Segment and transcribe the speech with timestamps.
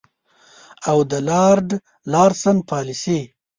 [0.89, 1.67] او د لارډ
[2.11, 3.19] لارنس پالیسي.